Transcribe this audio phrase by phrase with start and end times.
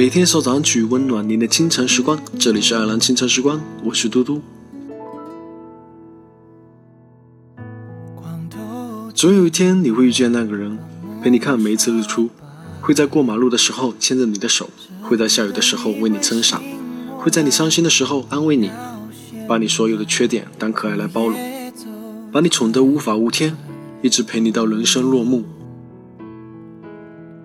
[0.00, 4.40] 每天首早曲温暖您的清晨时光，这里是爱尔兰清晨时光，我是嘟嘟。
[9.14, 10.78] 总有一天你会遇见那个人，
[11.22, 12.30] 陪你看每一次日出，
[12.80, 14.70] 会在过马路的时候牵着你的手，
[15.02, 16.62] 会在下雨的时候为你撑伞，
[17.18, 18.70] 会在你伤心的时候安慰你，
[19.46, 21.38] 把你所有的缺点当可爱来包容，
[22.32, 23.54] 把你宠得无法无天，
[24.00, 25.44] 一直陪你到人生落幕。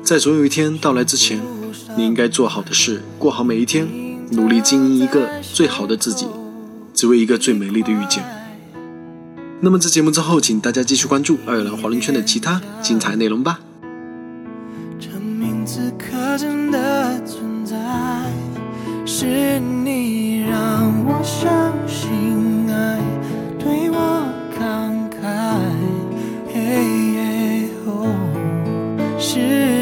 [0.00, 1.42] 在总有一天到来之前，
[1.96, 3.88] 你应该做好的事，过好每一天，
[4.32, 6.26] 努力经营一个最好的自己，
[6.92, 8.22] 只为一个最美丽的遇见。
[9.60, 13.60] 那么，在节目之后，请大家继续关注爱尔兰华人圈的其他精彩内容吧。
[15.00, 17.76] 证明此刻真的存在，
[19.06, 23.00] 是你让我相信爱，
[23.58, 24.28] 对我
[24.58, 25.24] 慷慨。
[26.52, 28.06] 嘿哦，
[29.18, 29.75] 是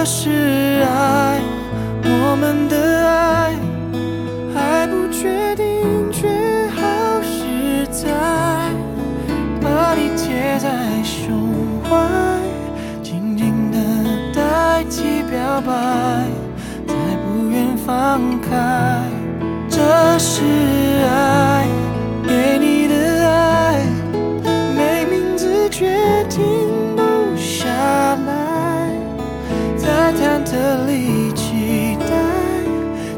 [0.00, 1.40] 这是爱，
[2.04, 3.52] 我们的爱
[4.54, 5.64] 还不确定，
[6.12, 6.28] 却
[6.76, 8.06] 好实在。
[9.60, 10.70] 把你贴在
[11.02, 11.34] 胸
[11.82, 11.98] 怀，
[13.02, 13.76] 紧紧的
[14.32, 15.72] 代替表白，
[16.86, 19.02] 再不愿放开。
[19.68, 20.44] 这是
[21.04, 21.37] 爱，
[30.20, 32.10] 忐忑里期待，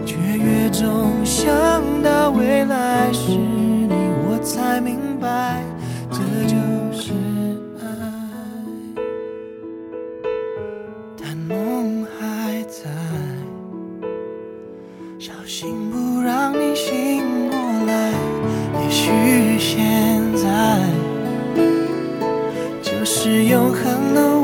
[0.05, 1.51] 却越总想
[2.03, 3.95] 到未来是你，
[4.29, 5.65] 我才明白，
[6.11, 6.57] 这就
[6.93, 7.15] 是
[7.81, 7.83] 爱。
[11.17, 12.91] 但梦还在，
[15.19, 18.13] 小心不让你醒过来。
[18.83, 20.79] 也许现在
[22.83, 24.40] 就是永恒的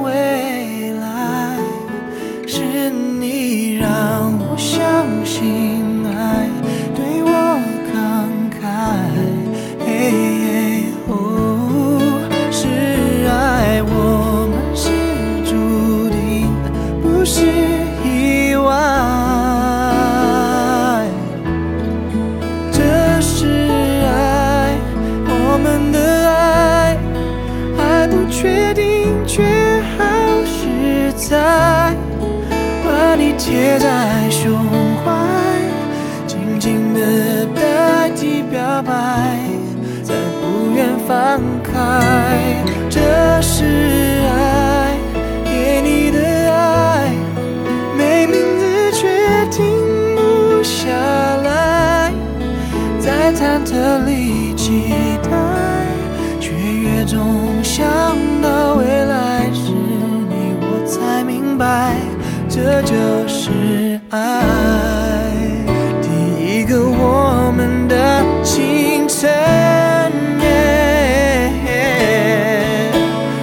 [17.28, 17.42] 是
[18.04, 18.70] 意外。
[22.70, 23.48] 这是
[24.06, 24.78] 爱，
[25.26, 25.98] 我们的
[26.30, 26.96] 爱
[27.76, 29.42] 还不确定，却
[29.98, 30.04] 好
[30.44, 31.92] 实在。
[32.84, 34.56] 把你贴在胸
[35.04, 35.10] 怀，
[36.28, 39.36] 紧紧的代替表白，
[40.04, 41.74] 再不愿放开。
[42.88, 43.00] 这
[43.42, 43.95] 是
[53.66, 54.92] 在忐忑里期
[55.24, 55.30] 待，
[56.40, 57.18] 却越总
[57.64, 57.84] 想
[58.40, 61.96] 到未来是你，我才明白。
[62.48, 62.94] 这就
[63.26, 65.24] 是爱，
[66.00, 66.08] 第
[66.40, 69.28] 一个我们的清晨，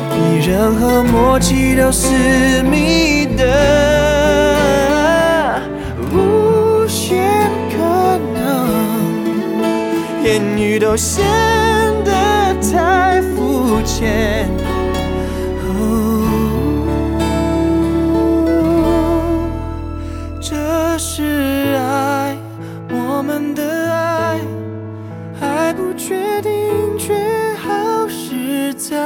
[0.10, 0.16] 比
[0.48, 2.08] 任何默契都私
[2.64, 4.13] 密的
[10.24, 11.22] 言语都显
[12.06, 14.50] 得太肤浅。
[15.68, 15.70] 哦
[20.40, 22.38] 这是爱，
[22.90, 24.40] 我们的爱
[25.38, 26.52] 还不确定，
[26.98, 27.14] 却
[27.62, 28.98] 好实在。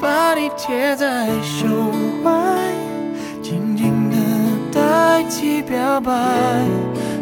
[0.00, 1.92] 把你贴在胸
[2.22, 2.30] 怀，
[3.42, 4.16] 紧紧的
[4.72, 6.12] 代替表白，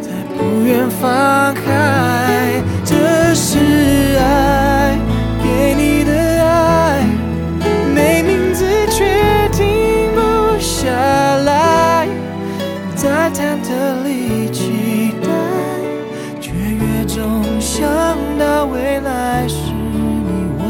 [0.00, 1.83] 再不愿放开。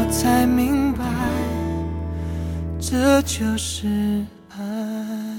[0.09, 1.03] 才明白
[2.79, 3.87] 这就是
[4.57, 5.34] 爱。